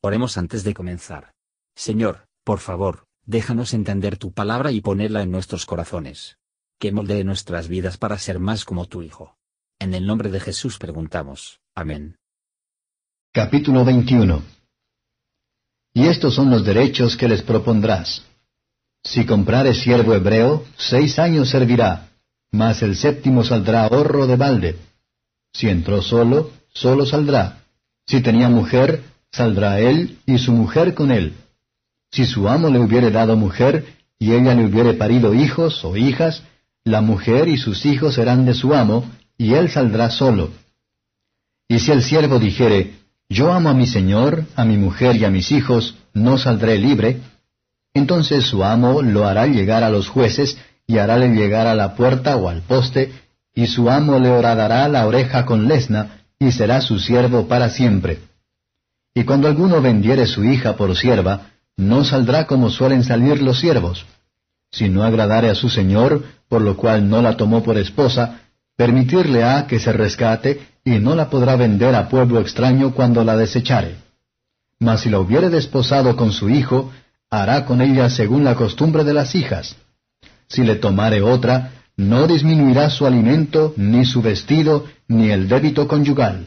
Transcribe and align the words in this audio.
Oremos 0.00 0.38
antes 0.38 0.62
de 0.62 0.74
comenzar. 0.74 1.32
Señor, 1.74 2.28
por 2.44 2.60
favor, 2.60 3.06
déjanos 3.26 3.74
entender 3.74 4.16
tu 4.16 4.32
palabra 4.32 4.70
y 4.70 4.80
ponerla 4.80 5.22
en 5.22 5.32
nuestros 5.32 5.66
corazones. 5.66 6.38
Que 6.78 6.92
moldee 6.92 7.24
nuestras 7.24 7.66
vidas 7.66 7.96
para 7.96 8.16
ser 8.18 8.38
más 8.38 8.64
como 8.64 8.86
tu 8.86 9.02
Hijo. 9.02 9.36
En 9.80 9.94
el 9.94 10.06
nombre 10.06 10.30
de 10.30 10.38
Jesús 10.38 10.78
preguntamos. 10.78 11.60
Amén. 11.74 12.16
Capítulo 13.32 13.84
21 13.84 14.42
Y 15.94 16.06
estos 16.06 16.34
son 16.34 16.50
los 16.50 16.64
derechos 16.64 17.16
que 17.16 17.26
les 17.26 17.42
propondrás. 17.42 18.24
Si 19.02 19.26
comprares 19.26 19.82
siervo 19.82 20.14
hebreo, 20.14 20.64
seis 20.76 21.18
años 21.18 21.50
servirá, 21.50 22.10
mas 22.52 22.82
el 22.82 22.96
séptimo 22.96 23.42
saldrá 23.42 23.84
ahorro 23.84 24.26
de 24.28 24.36
balde. 24.36 24.78
Si 25.52 25.68
entró 25.68 26.02
solo, 26.02 26.52
solo 26.72 27.04
saldrá. 27.04 27.64
Si 28.06 28.22
tenía 28.22 28.48
mujer, 28.48 29.02
saldrá 29.30 29.80
él 29.80 30.18
y 30.26 30.38
su 30.38 30.52
mujer 30.52 30.94
con 30.94 31.10
él. 31.10 31.34
Si 32.10 32.24
su 32.24 32.48
amo 32.48 32.70
le 32.70 32.78
hubiere 32.78 33.10
dado 33.10 33.36
mujer, 33.36 33.84
y 34.18 34.32
ella 34.32 34.54
le 34.54 34.64
hubiere 34.64 34.94
parido 34.94 35.34
hijos 35.34 35.84
o 35.84 35.96
hijas, 35.96 36.42
la 36.84 37.00
mujer 37.00 37.48
y 37.48 37.56
sus 37.56 37.86
hijos 37.86 38.14
serán 38.14 38.46
de 38.46 38.54
su 38.54 38.74
amo, 38.74 39.04
y 39.36 39.54
él 39.54 39.70
saldrá 39.70 40.10
solo. 40.10 40.50
Y 41.68 41.80
si 41.80 41.92
el 41.92 42.02
siervo 42.02 42.38
dijere, 42.38 42.94
Yo 43.28 43.52
amo 43.52 43.68
a 43.68 43.74
mi 43.74 43.86
señor, 43.86 44.44
a 44.56 44.64
mi 44.64 44.78
mujer 44.78 45.16
y 45.16 45.24
a 45.24 45.30
mis 45.30 45.52
hijos, 45.52 45.96
no 46.14 46.38
saldré 46.38 46.78
libre, 46.78 47.20
entonces 47.92 48.44
su 48.46 48.64
amo 48.64 49.02
lo 49.02 49.26
hará 49.26 49.46
llegar 49.46 49.84
a 49.84 49.90
los 49.90 50.08
jueces, 50.08 50.58
y 50.86 50.96
harále 50.96 51.28
llegar 51.28 51.66
a 51.66 51.74
la 51.74 51.94
puerta 51.94 52.36
o 52.36 52.48
al 52.48 52.62
poste, 52.62 53.12
y 53.54 53.66
su 53.66 53.90
amo 53.90 54.18
le 54.18 54.30
horadará 54.30 54.88
la 54.88 55.06
oreja 55.06 55.44
con 55.44 55.68
lesna, 55.68 56.22
y 56.38 56.52
será 56.52 56.80
su 56.80 56.98
siervo 56.98 57.46
para 57.48 57.68
siempre. 57.68 58.20
Y 59.14 59.24
cuando 59.24 59.48
alguno 59.48 59.80
vendiere 59.80 60.26
su 60.26 60.44
hija 60.44 60.76
por 60.76 60.96
sierva, 60.96 61.50
no 61.76 62.04
saldrá 62.04 62.46
como 62.46 62.70
suelen 62.70 63.04
salir 63.04 63.42
los 63.42 63.60
siervos. 63.60 64.06
Si 64.70 64.88
no 64.88 65.02
agradare 65.02 65.48
a 65.48 65.54
su 65.54 65.68
señor, 65.68 66.24
por 66.48 66.60
lo 66.60 66.76
cual 66.76 67.08
no 67.08 67.22
la 67.22 67.36
tomó 67.36 67.62
por 67.62 67.78
esposa, 67.78 68.40
permitirle 68.76 69.44
ha 69.44 69.66
que 69.66 69.78
se 69.78 69.92
rescate, 69.92 70.60
y 70.84 70.98
no 70.98 71.14
la 71.14 71.30
podrá 71.30 71.56
vender 71.56 71.94
a 71.94 72.08
pueblo 72.08 72.40
extraño 72.40 72.92
cuando 72.94 73.24
la 73.24 73.36
desechare. 73.36 73.96
Mas 74.80 75.00
si 75.00 75.10
la 75.10 75.18
hubiere 75.18 75.50
desposado 75.50 76.16
con 76.16 76.32
su 76.32 76.48
hijo, 76.48 76.92
hará 77.30 77.64
con 77.64 77.80
ella 77.80 78.08
según 78.08 78.44
la 78.44 78.54
costumbre 78.54 79.04
de 79.04 79.12
las 79.12 79.34
hijas. 79.34 79.76
Si 80.48 80.62
le 80.62 80.76
tomare 80.76 81.20
otra, 81.20 81.72
no 81.96 82.26
disminuirá 82.26 82.90
su 82.90 83.06
alimento, 83.06 83.74
ni 83.76 84.04
su 84.04 84.22
vestido, 84.22 84.86
ni 85.08 85.30
el 85.30 85.48
débito 85.48 85.86
conyugal. 85.88 86.46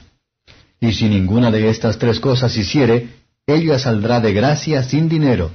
Y 0.81 0.93
si 0.93 1.07
ninguna 1.07 1.51
de 1.51 1.69
estas 1.69 1.99
tres 1.99 2.19
cosas 2.19 2.57
hiciere, 2.57 3.09
ella 3.45 3.77
saldrá 3.77 4.19
de 4.19 4.33
gracia 4.33 4.83
sin 4.83 5.07
dinero. 5.07 5.51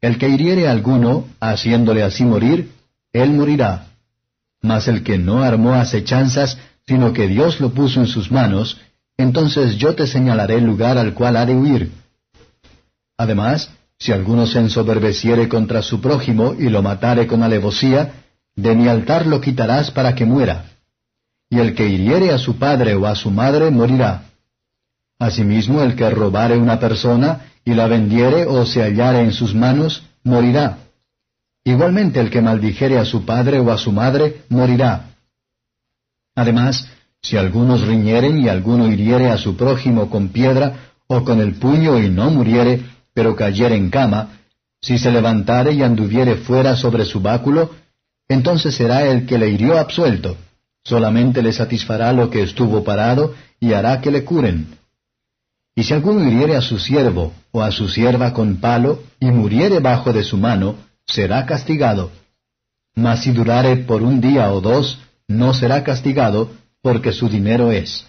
El 0.00 0.18
que 0.18 0.28
hiriere 0.28 0.66
alguno, 0.66 1.26
haciéndole 1.38 2.02
así 2.02 2.24
morir, 2.24 2.70
él 3.12 3.30
morirá. 3.32 3.88
Mas 4.62 4.88
el 4.88 5.02
que 5.02 5.18
no 5.18 5.42
armó 5.42 5.74
acechanzas, 5.74 6.58
sino 6.86 7.12
que 7.12 7.28
Dios 7.28 7.60
lo 7.60 7.70
puso 7.70 8.00
en 8.00 8.06
sus 8.06 8.30
manos, 8.30 8.80
entonces 9.18 9.76
yo 9.76 9.94
te 9.94 10.06
señalaré 10.06 10.56
el 10.56 10.64
lugar 10.64 10.96
al 10.96 11.12
cual 11.12 11.36
ha 11.36 11.44
de 11.44 11.54
huir. 11.54 11.92
Además, 13.18 13.70
si 13.98 14.12
alguno 14.12 14.46
se 14.46 14.60
ensoberbeciere 14.60 15.48
contra 15.48 15.82
su 15.82 16.00
prójimo 16.00 16.54
y 16.58 16.68
lo 16.68 16.82
matare 16.82 17.26
con 17.26 17.42
alevosía, 17.42 18.12
de 18.54 18.74
mi 18.74 18.88
altar 18.88 19.26
lo 19.26 19.40
quitarás 19.40 19.90
para 19.90 20.14
que 20.14 20.24
muera. 20.24 20.75
Y 21.48 21.58
el 21.58 21.74
que 21.74 21.86
hiriere 21.88 22.32
a 22.32 22.38
su 22.38 22.58
padre 22.58 22.94
o 22.94 23.06
a 23.06 23.14
su 23.14 23.30
madre 23.30 23.70
morirá. 23.70 24.24
Asimismo, 25.18 25.82
el 25.82 25.94
que 25.94 26.10
robare 26.10 26.58
una 26.58 26.78
persona 26.78 27.46
y 27.64 27.74
la 27.74 27.86
vendiere 27.86 28.44
o 28.46 28.66
se 28.66 28.82
hallare 28.82 29.20
en 29.20 29.32
sus 29.32 29.54
manos, 29.54 30.02
morirá. 30.24 30.78
Igualmente 31.64 32.20
el 32.20 32.30
que 32.30 32.42
maldijere 32.42 32.98
a 32.98 33.04
su 33.04 33.24
padre 33.24 33.58
o 33.58 33.72
a 33.72 33.78
su 33.78 33.92
madre, 33.92 34.42
morirá. 34.48 35.10
Además, 36.34 36.88
si 37.22 37.36
algunos 37.36 37.86
riñeren 37.86 38.38
y 38.38 38.48
alguno 38.48 38.86
hiriere 38.86 39.30
a 39.30 39.38
su 39.38 39.56
prójimo 39.56 40.10
con 40.10 40.28
piedra 40.28 40.92
o 41.08 41.24
con 41.24 41.40
el 41.40 41.54
puño 41.54 41.98
y 41.98 42.08
no 42.08 42.30
muriere, 42.30 42.82
pero 43.14 43.34
cayere 43.34 43.74
en 43.74 43.90
cama, 43.90 44.38
si 44.80 44.98
se 44.98 45.10
levantare 45.10 45.72
y 45.72 45.82
anduviere 45.82 46.36
fuera 46.36 46.76
sobre 46.76 47.04
su 47.04 47.20
báculo, 47.20 47.70
entonces 48.28 48.74
será 48.74 49.06
el 49.06 49.26
que 49.26 49.38
le 49.38 49.48
hirió 49.48 49.78
absuelto, 49.78 50.36
solamente 50.86 51.42
le 51.42 51.52
satisfará 51.52 52.12
lo 52.12 52.30
que 52.30 52.42
estuvo 52.42 52.84
parado 52.84 53.34
y 53.58 53.72
hará 53.72 54.00
que 54.00 54.12
le 54.12 54.24
curen. 54.24 54.78
Y 55.74 55.82
si 55.82 55.92
alguno 55.92 56.24
hiriere 56.24 56.54
a 56.56 56.60
su 56.60 56.78
siervo 56.78 57.32
o 57.50 57.60
a 57.60 57.72
su 57.72 57.88
sierva 57.88 58.32
con 58.32 58.58
palo 58.58 59.02
y 59.18 59.26
muriere 59.32 59.80
bajo 59.80 60.12
de 60.12 60.22
su 60.22 60.36
mano, 60.36 60.76
será 61.04 61.44
castigado. 61.44 62.12
Mas 62.94 63.24
si 63.24 63.32
durare 63.32 63.76
por 63.76 64.00
un 64.02 64.20
día 64.20 64.52
o 64.52 64.60
dos, 64.60 65.00
no 65.26 65.52
será 65.54 65.82
castigado, 65.82 66.50
porque 66.82 67.12
su 67.12 67.28
dinero 67.28 67.72
es. 67.72 68.06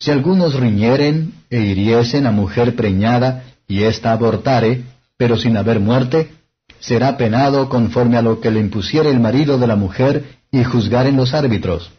Si 0.00 0.10
algunos 0.10 0.54
riñeren 0.54 1.32
e 1.48 1.60
hiriesen 1.60 2.26
a 2.26 2.32
mujer 2.32 2.74
preñada 2.74 3.44
y 3.68 3.84
ésta 3.84 4.10
abortare, 4.10 4.82
pero 5.16 5.36
sin 5.36 5.56
haber 5.56 5.78
muerte, 5.78 6.32
será 6.82 7.16
penado 7.16 7.68
conforme 7.68 8.16
a 8.16 8.22
lo 8.22 8.40
que 8.40 8.50
le 8.50 8.60
impusiere 8.60 9.08
el 9.08 9.20
marido 9.20 9.56
de 9.56 9.68
la 9.68 9.76
mujer 9.76 10.24
y 10.50 10.64
juzgaren 10.64 11.16
los 11.16 11.32
árbitros. 11.32 11.90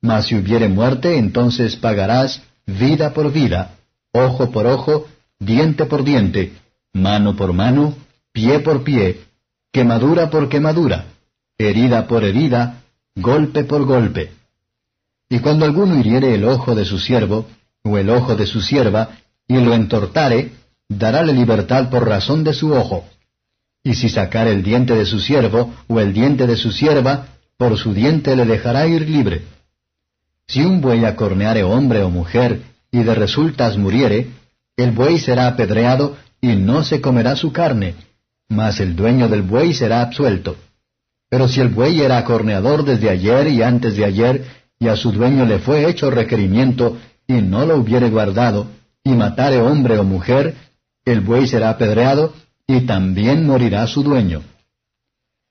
Mas 0.00 0.26
si 0.26 0.36
hubiere 0.36 0.68
muerte, 0.68 1.18
entonces 1.18 1.74
pagarás 1.74 2.40
vida 2.66 3.12
por 3.12 3.32
vida, 3.32 3.74
ojo 4.12 4.50
por 4.52 4.66
ojo, 4.66 5.08
diente 5.40 5.86
por 5.86 6.04
diente, 6.04 6.52
mano 6.92 7.34
por 7.34 7.52
mano, 7.52 7.94
pie 8.32 8.60
por 8.60 8.84
pie, 8.84 9.22
quemadura 9.72 10.30
por 10.30 10.48
quemadura, 10.48 11.06
herida 11.58 12.06
por 12.06 12.22
herida, 12.22 12.82
golpe 13.16 13.64
por 13.64 13.84
golpe. 13.84 14.32
Y 15.28 15.40
cuando 15.40 15.64
alguno 15.64 15.98
hiriere 15.98 16.32
el 16.34 16.44
ojo 16.44 16.76
de 16.76 16.84
su 16.84 16.98
siervo, 16.98 17.46
o 17.82 17.98
el 17.98 18.08
ojo 18.10 18.36
de 18.36 18.46
su 18.46 18.60
sierva, 18.60 19.18
y 19.48 19.56
lo 19.56 19.74
entortare, 19.74 20.52
darále 20.88 21.32
libertad 21.32 21.90
por 21.90 22.06
razón 22.06 22.44
de 22.44 22.54
su 22.54 22.72
ojo. 22.72 23.04
Y 23.86 23.94
si 23.94 24.08
sacar 24.08 24.48
el 24.48 24.64
diente 24.64 24.96
de 24.96 25.06
su 25.06 25.20
siervo 25.20 25.72
o 25.86 26.00
el 26.00 26.12
diente 26.12 26.48
de 26.48 26.56
su 26.56 26.72
sierva, 26.72 27.28
por 27.56 27.78
su 27.78 27.94
diente 27.94 28.34
le 28.34 28.44
dejará 28.44 28.88
ir 28.88 29.08
libre. 29.08 29.42
Si 30.48 30.60
un 30.60 30.80
buey 30.80 31.04
acorneare 31.04 31.62
hombre 31.62 32.02
o 32.02 32.10
mujer, 32.10 32.62
y 32.90 33.04
de 33.04 33.14
resultas 33.14 33.76
muriere, 33.78 34.30
el 34.76 34.90
buey 34.90 35.20
será 35.20 35.46
apedreado, 35.46 36.16
y 36.40 36.56
no 36.56 36.82
se 36.82 37.00
comerá 37.00 37.36
su 37.36 37.52
carne, 37.52 37.94
mas 38.48 38.80
el 38.80 38.96
dueño 38.96 39.28
del 39.28 39.42
buey 39.42 39.72
será 39.72 40.02
absuelto. 40.02 40.56
Pero 41.30 41.46
si 41.46 41.60
el 41.60 41.68
buey 41.68 42.00
era 42.00 42.18
acorneador 42.18 42.84
desde 42.84 43.08
ayer 43.08 43.46
y 43.46 43.62
antes 43.62 43.94
de 43.94 44.04
ayer, 44.04 44.46
y 44.80 44.88
a 44.88 44.96
su 44.96 45.12
dueño 45.12 45.44
le 45.44 45.60
fue 45.60 45.88
hecho 45.88 46.10
requerimiento, 46.10 46.98
y 47.28 47.34
no 47.34 47.64
lo 47.64 47.76
hubiere 47.76 48.10
guardado, 48.10 48.66
y 49.04 49.10
matare 49.10 49.60
hombre 49.60 49.96
o 49.96 50.02
mujer, 50.02 50.56
el 51.04 51.20
buey 51.20 51.46
será 51.46 51.70
apedreado, 51.70 52.34
y 52.66 52.80
también 52.80 53.46
morirá 53.46 53.86
su 53.86 54.02
dueño. 54.02 54.42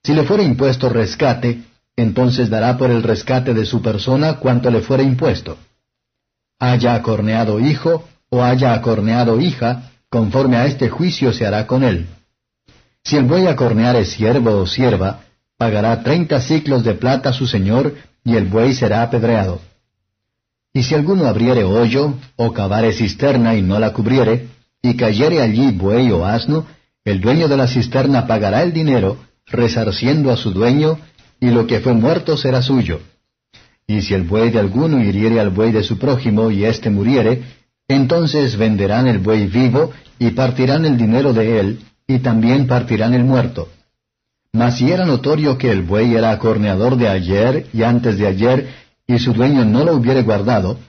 Si 0.03 0.13
le 0.13 0.23
fuere 0.23 0.43
impuesto 0.43 0.89
rescate, 0.89 1.63
entonces 1.95 2.49
dará 2.49 2.77
por 2.77 2.91
el 2.91 3.03
rescate 3.03 3.53
de 3.53 3.65
su 3.65 3.81
persona 3.81 4.37
cuanto 4.37 4.69
le 4.69 4.81
fuere 4.81 5.03
impuesto. 5.03 5.57
Haya 6.59 6.93
acorneado 6.95 7.59
hijo 7.59 8.07
o 8.29 8.43
haya 8.43 8.73
acorneado 8.73 9.39
hija, 9.39 9.91
conforme 10.09 10.57
a 10.57 10.65
este 10.65 10.89
juicio 10.89 11.31
se 11.31 11.45
hará 11.45 11.65
con 11.67 11.83
él. 11.83 12.07
Si 13.03 13.15
el 13.15 13.25
buey 13.25 13.47
acorneare 13.47 14.05
siervo 14.05 14.57
o 14.57 14.67
sierva, 14.67 15.21
pagará 15.57 16.03
treinta 16.03 16.41
ciclos 16.41 16.83
de 16.83 16.95
plata 16.95 17.31
su 17.33 17.47
señor, 17.47 17.95
y 18.23 18.35
el 18.35 18.45
buey 18.45 18.73
será 18.73 19.03
apedreado. 19.03 19.61
Y 20.73 20.83
si 20.83 20.95
alguno 20.95 21.27
abriere 21.27 21.63
hoyo, 21.63 22.15
o 22.35 22.51
cavare 22.51 22.91
cisterna 22.91 23.56
y 23.56 23.61
no 23.61 23.79
la 23.79 23.94
cubriere, 23.94 24.47
y 24.81 24.97
cayere 24.97 25.41
allí 25.41 25.71
buey 25.71 26.11
o 26.11 26.25
asno, 26.25 26.65
el 27.06 27.22
dueño 27.22 27.48
de 27.48 27.56
la 27.56 27.68
cisterna 27.68 28.25
pagará 28.25 28.63
el 28.63 28.74
dinero, 28.74 29.18
resarciendo 29.46 30.31
a 30.31 30.38
su 30.38 30.52
dueño, 30.52 30.98
y 31.40 31.52
lo 31.52 31.68
que 31.68 31.80
fue 31.80 31.94
muerto 31.94 32.36
será 32.36 32.63
suyo. 32.63 33.00
Y 33.88 34.02
si 34.02 34.16
el 34.16 34.24
buey 34.24 34.50
de 34.50 34.60
alguno 34.60 35.02
hiriere 35.02 35.40
al 35.40 35.52
buey 35.52 35.72
de 35.72 35.84
su 35.84 36.00
prójimo 36.00 36.50
y 36.50 36.66
éste 36.66 36.90
muriere, 36.90 37.44
entonces 37.88 38.57
venderán 38.57 39.07
el 39.07 39.19
buey 39.19 39.46
vivo 39.46 39.92
y 40.18 40.31
partirán 40.31 40.86
el 40.86 40.98
dinero 40.98 41.31
de 41.34 41.60
él, 41.60 41.80
y 42.07 42.19
también 42.19 42.66
partirán 42.66 43.13
el 43.13 43.24
muerto. 43.24 43.69
Mas 44.52 44.78
si 44.78 44.92
era 44.92 45.06
notorio 45.06 45.57
que 45.60 45.69
el 45.69 45.84
buey 45.84 46.16
era 46.16 46.31
acorneador 46.31 46.98
de 46.98 47.07
ayer 47.07 47.68
y 47.72 47.84
antes 47.84 48.18
de 48.18 48.25
ayer, 48.25 48.69
y 49.06 49.19
su 49.19 49.34
dueño 49.34 49.63
no 49.63 49.84
lo 49.84 49.96
hubiere 49.96 50.24
guardado, 50.24 50.80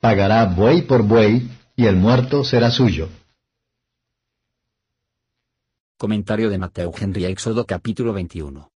pagará 0.00 0.44
buey 0.46 0.82
por 0.82 1.02
buey, 1.02 1.50
y 1.76 1.84
el 1.84 1.96
muerto 1.96 2.44
será 2.44 2.70
suyo. 2.70 3.10
Comentario 5.98 6.50
de 6.50 6.58
Mateo 6.58 6.92
Henry 6.94 7.24
Éxodo 7.24 7.64
capítulo 7.64 8.12
21. 8.12 8.70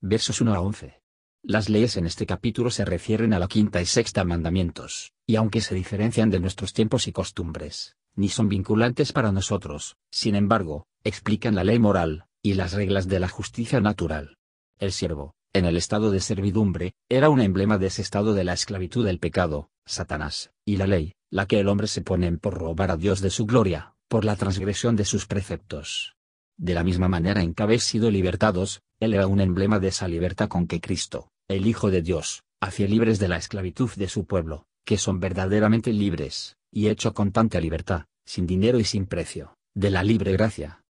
Versos 0.00 0.40
1 0.40 0.54
a 0.54 0.60
11. 0.60 1.00
Las 1.44 1.68
leyes 1.68 1.96
en 1.96 2.04
este 2.04 2.26
capítulo 2.26 2.72
se 2.72 2.84
refieren 2.84 3.32
a 3.32 3.38
la 3.38 3.46
quinta 3.46 3.80
y 3.80 3.86
sexta 3.86 4.24
mandamientos, 4.24 5.12
y 5.24 5.36
aunque 5.36 5.60
se 5.60 5.76
diferencian 5.76 6.30
de 6.30 6.40
nuestros 6.40 6.72
tiempos 6.72 7.06
y 7.06 7.12
costumbres, 7.12 7.94
ni 8.16 8.28
son 8.28 8.48
vinculantes 8.48 9.12
para 9.12 9.30
nosotros, 9.30 9.98
sin 10.10 10.34
embargo, 10.34 10.88
explican 11.04 11.54
la 11.54 11.62
ley 11.62 11.78
moral, 11.78 12.26
y 12.42 12.54
las 12.54 12.72
reglas 12.72 13.06
de 13.06 13.20
la 13.20 13.28
justicia 13.28 13.80
natural. 13.80 14.36
El 14.80 14.90
siervo, 14.90 15.36
en 15.52 15.64
el 15.64 15.76
estado 15.76 16.10
de 16.10 16.18
servidumbre, 16.18 16.94
era 17.08 17.30
un 17.30 17.40
emblema 17.40 17.78
de 17.78 17.86
ese 17.86 18.02
estado 18.02 18.34
de 18.34 18.42
la 18.42 18.54
esclavitud 18.54 19.06
del 19.06 19.20
pecado, 19.20 19.70
Satanás, 19.86 20.50
y 20.64 20.76
la 20.76 20.88
ley, 20.88 21.14
la 21.30 21.46
que 21.46 21.60
el 21.60 21.68
hombre 21.68 21.86
se 21.86 22.02
pone 22.02 22.26
en 22.26 22.40
por 22.40 22.54
robar 22.54 22.90
a 22.90 22.96
Dios 22.96 23.20
de 23.20 23.30
su 23.30 23.46
gloria, 23.46 23.94
por 24.08 24.24
la 24.24 24.34
transgresión 24.34 24.96
de 24.96 25.04
sus 25.04 25.26
preceptos. 25.26 26.17
De 26.58 26.74
la 26.74 26.82
misma 26.82 27.06
manera 27.08 27.40
en 27.40 27.54
que 27.54 27.62
habéis 27.62 27.84
sido 27.84 28.10
libertados, 28.10 28.82
él 28.98 29.14
era 29.14 29.28
un 29.28 29.40
emblema 29.40 29.78
de 29.78 29.88
esa 29.88 30.08
libertad 30.08 30.48
con 30.48 30.66
que 30.66 30.80
Cristo, 30.80 31.30
el 31.46 31.68
Hijo 31.68 31.88
de 31.92 32.02
Dios, 32.02 32.42
hacía 32.60 32.88
libres 32.88 33.20
de 33.20 33.28
la 33.28 33.36
esclavitud 33.36 33.90
de 33.94 34.08
su 34.08 34.24
pueblo, 34.24 34.66
que 34.84 34.98
son 34.98 35.20
verdaderamente 35.20 35.92
libres, 35.92 36.56
y 36.72 36.88
hecho 36.88 37.14
con 37.14 37.30
tanta 37.30 37.60
libertad, 37.60 38.06
sin 38.24 38.44
dinero 38.48 38.80
y 38.80 38.84
sin 38.84 39.06
precio, 39.06 39.56
de 39.74 39.90
la 39.90 40.02
libre 40.02 40.32
gracia. 40.32 40.82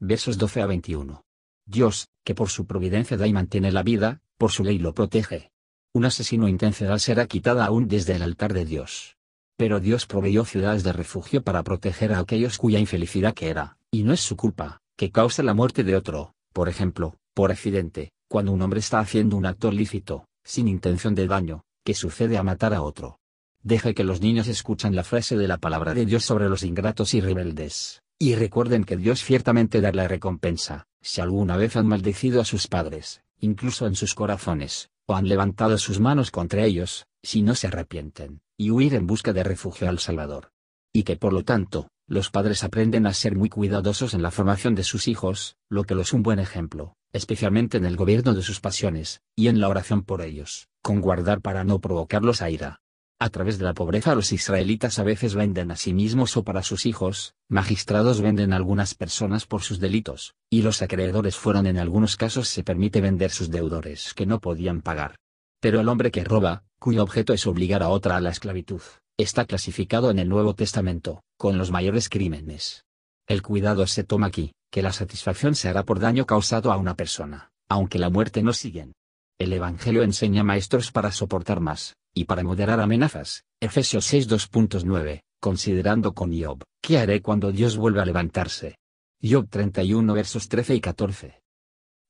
Versos 0.00 0.38
12 0.38 0.62
a 0.62 0.66
21. 0.66 1.22
Dios, 1.66 2.08
que 2.24 2.34
por 2.34 2.48
su 2.48 2.66
providencia 2.66 3.18
da 3.18 3.26
y 3.26 3.32
mantiene 3.34 3.72
la 3.72 3.82
vida, 3.82 4.22
por 4.38 4.52
su 4.52 4.64
ley 4.64 4.78
lo 4.78 4.94
protege. 4.94 5.50
Un 5.92 6.06
asesino 6.06 6.48
intencional 6.48 6.98
será 6.98 7.26
quitada 7.26 7.66
aún 7.66 7.88
desde 7.88 8.14
el 8.14 8.22
altar 8.22 8.54
de 8.54 8.64
Dios. 8.64 9.18
Pero 9.58 9.80
Dios 9.80 10.06
proveyó 10.06 10.46
ciudades 10.46 10.82
de 10.82 10.94
refugio 10.94 11.42
para 11.42 11.62
proteger 11.62 12.14
a 12.14 12.20
aquellos 12.20 12.56
cuya 12.56 12.78
infelicidad 12.78 13.34
que 13.34 13.48
era, 13.48 13.76
y 13.90 14.02
no 14.02 14.12
es 14.12 14.20
su 14.20 14.36
culpa, 14.36 14.80
que 14.96 15.10
causa 15.10 15.42
la 15.42 15.54
muerte 15.54 15.82
de 15.82 15.96
otro, 15.96 16.34
por 16.52 16.68
ejemplo, 16.68 17.16
por 17.34 17.50
accidente, 17.50 18.12
cuando 18.28 18.52
un 18.52 18.62
hombre 18.62 18.80
está 18.80 19.00
haciendo 19.00 19.36
un 19.36 19.46
acto 19.46 19.72
lícito, 19.72 20.26
sin 20.44 20.68
intención 20.68 21.14
de 21.14 21.26
daño, 21.26 21.64
que 21.84 21.94
sucede 21.94 22.38
a 22.38 22.42
matar 22.42 22.74
a 22.74 22.82
otro. 22.82 23.18
Deje 23.62 23.94
que 23.94 24.04
los 24.04 24.20
niños 24.20 24.46
escuchan 24.46 24.94
la 24.94 25.04
frase 25.04 25.36
de 25.36 25.48
la 25.48 25.58
palabra 25.58 25.94
de 25.94 26.06
Dios 26.06 26.24
sobre 26.24 26.48
los 26.48 26.62
ingratos 26.62 27.14
y 27.14 27.20
rebeldes, 27.20 28.02
y 28.18 28.34
recuerden 28.36 28.84
que 28.84 28.96
Dios 28.96 29.24
ciertamente 29.24 29.80
da 29.80 29.90
la 29.90 30.06
recompensa, 30.06 30.86
si 31.00 31.20
alguna 31.20 31.56
vez 31.56 31.76
han 31.76 31.86
maldecido 31.86 32.40
a 32.40 32.44
sus 32.44 32.68
padres, 32.68 33.22
incluso 33.40 33.86
en 33.86 33.96
sus 33.96 34.14
corazones, 34.14 34.90
o 35.06 35.14
han 35.14 35.28
levantado 35.28 35.76
sus 35.78 35.98
manos 35.98 36.30
contra 36.30 36.64
ellos, 36.64 37.06
si 37.22 37.42
no 37.42 37.54
se 37.54 37.66
arrepienten, 37.66 38.40
y 38.56 38.70
huir 38.70 38.94
en 38.94 39.06
busca 39.06 39.32
de 39.32 39.42
refugio 39.42 39.88
al 39.88 39.98
Salvador. 39.98 40.52
Y 40.92 41.02
que 41.02 41.16
por 41.16 41.32
lo 41.32 41.42
tanto, 41.42 41.88
los 42.06 42.30
padres 42.30 42.64
aprenden 42.64 43.06
a 43.06 43.14
ser 43.14 43.34
muy 43.34 43.48
cuidadosos 43.48 44.12
en 44.12 44.22
la 44.22 44.30
formación 44.30 44.74
de 44.74 44.84
sus 44.84 45.08
hijos, 45.08 45.56
lo 45.70 45.84
que 45.84 45.94
lo 45.94 46.02
es 46.02 46.12
un 46.12 46.22
buen 46.22 46.38
ejemplo, 46.38 46.96
especialmente 47.12 47.78
en 47.78 47.86
el 47.86 47.96
gobierno 47.96 48.34
de 48.34 48.42
sus 48.42 48.60
pasiones, 48.60 49.22
y 49.34 49.48
en 49.48 49.58
la 49.58 49.68
oración 49.68 50.02
por 50.02 50.20
ellos, 50.20 50.68
con 50.82 51.00
guardar 51.00 51.40
para 51.40 51.64
no 51.64 51.80
provocarlos 51.80 52.42
a 52.42 52.50
ira. 52.50 52.80
A 53.18 53.30
través 53.30 53.58
de 53.58 53.64
la 53.64 53.72
pobreza 53.72 54.14
los 54.14 54.32
israelitas 54.32 54.98
a 54.98 55.04
veces 55.04 55.34
venden 55.34 55.70
a 55.70 55.76
sí 55.76 55.94
mismos 55.94 56.36
o 56.36 56.44
para 56.44 56.62
sus 56.62 56.84
hijos, 56.84 57.34
magistrados 57.48 58.20
venden 58.20 58.52
a 58.52 58.56
algunas 58.56 58.94
personas 58.94 59.46
por 59.46 59.62
sus 59.62 59.80
delitos, 59.80 60.34
y 60.50 60.60
los 60.60 60.82
acreedores 60.82 61.36
fueron 61.36 61.66
en 61.66 61.78
algunos 61.78 62.16
casos 62.16 62.48
se 62.48 62.64
permite 62.64 63.00
vender 63.00 63.30
sus 63.30 63.50
deudores 63.50 64.12
que 64.12 64.26
no 64.26 64.40
podían 64.40 64.82
pagar. 64.82 65.16
Pero 65.60 65.80
el 65.80 65.88
hombre 65.88 66.10
que 66.10 66.24
roba, 66.24 66.64
cuyo 66.78 67.02
objeto 67.02 67.32
es 67.32 67.46
obligar 67.46 67.82
a 67.82 67.88
otra 67.88 68.16
a 68.16 68.20
la 68.20 68.28
esclavitud, 68.30 68.82
está 69.16 69.44
clasificado 69.44 70.10
en 70.10 70.18
el 70.18 70.28
Nuevo 70.28 70.54
Testamento, 70.54 71.22
con 71.36 71.56
los 71.56 71.70
mayores 71.70 72.08
crímenes. 72.08 72.84
El 73.26 73.42
cuidado 73.42 73.86
se 73.86 74.04
toma 74.04 74.26
aquí, 74.26 74.52
que 74.70 74.82
la 74.82 74.92
satisfacción 74.92 75.54
se 75.54 75.68
hará 75.68 75.84
por 75.84 76.00
daño 76.00 76.26
causado 76.26 76.72
a 76.72 76.76
una 76.76 76.94
persona, 76.94 77.50
aunque 77.68 77.98
la 77.98 78.10
muerte 78.10 78.42
no 78.42 78.52
siguen. 78.52 78.92
El 79.38 79.52
Evangelio 79.52 80.02
enseña 80.02 80.42
maestros 80.42 80.90
para 80.90 81.12
soportar 81.12 81.60
más, 81.60 81.94
y 82.12 82.24
para 82.24 82.42
moderar 82.42 82.80
amenazas. 82.80 83.44
Efesios 83.60 84.04
6 84.06 84.28
2.9, 84.28 85.20
considerando 85.40 86.12
con 86.12 86.38
Job, 86.38 86.62
¿qué 86.82 86.98
haré 86.98 87.22
cuando 87.22 87.52
Dios 87.52 87.76
vuelva 87.76 88.02
a 88.02 88.06
levantarse? 88.06 88.76
Job 89.22 89.48
31 89.48 90.12
versos 90.12 90.48
13 90.48 90.74
y 90.74 90.80
14. 90.80 91.40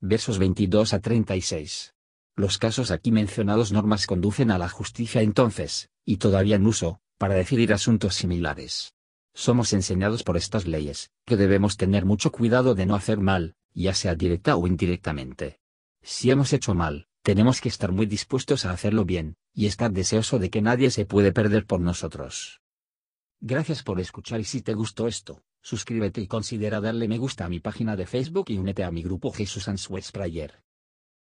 Versos 0.01 0.39
22 0.39 0.95
a 0.95 1.01
36. 1.01 1.95
Los 2.37 2.59
casos 2.59 2.91
aquí 2.91 3.13
mencionados 3.13 3.73
normas 3.73 4.07
conducen 4.07 4.51
a 4.51 4.59
la 4.59 4.69
justicia 4.69 5.23
entonces, 5.23 5.89
y 6.05 6.19
todavía 6.19 6.57
en 6.57 6.67
uso, 6.67 7.01
para 7.19 7.35
decidir 7.35 7.73
asuntos 7.73 8.15
similares. 8.15 8.95
Somos 9.35 9.73
enseñados 9.73 10.23
por 10.23 10.37
estas 10.37 10.67
leyes, 10.67 11.11
que 11.25 11.37
debemos 11.37 11.77
tener 11.77 12.05
mucho 12.05 12.31
cuidado 12.31 12.75
de 12.75 12.87
no 12.87 12.95
hacer 12.95 13.19
mal, 13.19 13.57
ya 13.73 13.95
sea 13.95 14.15
directa 14.15 14.57
o 14.57 14.67
indirectamente. 14.67 15.59
Si 16.03 16.31
hemos 16.31 16.53
hecho 16.53 16.75
mal, 16.75 17.09
tenemos 17.23 17.61
que 17.61 17.69
estar 17.69 17.91
muy 17.91 18.07
dispuestos 18.07 18.65
a 18.65 18.71
hacerlo 18.71 19.05
bien, 19.05 19.37
y 19.53 19.67
estar 19.67 19.91
deseoso 19.91 20.39
de 20.39 20.51
que 20.51 20.63
nadie 20.63 20.91
se 20.91 21.07
puede 21.07 21.33
perder 21.33 21.67
por 21.67 21.81
nosotros. 21.81 22.61
Gracias 23.41 23.83
por 23.83 24.01
escuchar 24.01 24.41
y 24.41 24.45
si 24.45 24.63
te 24.63 24.75
gustó 24.75 25.09
esto, 25.09 25.43
suscríbete 25.63 26.21
y 26.21 26.27
considera 26.27 26.81
darle 26.81 27.09
me 27.09 27.19
gusta 27.19 27.45
a 27.45 27.49
mi 27.49 27.61
página 27.61 27.97
de 27.97 28.07
Facebook 28.07 28.47
y 28.49 28.59
únete 28.59 28.85
a 28.85 28.91
mi 28.91 29.03
grupo 29.03 29.33
Jesús 29.33 29.69
Answers 29.69 30.13
Prayer. 30.13 30.63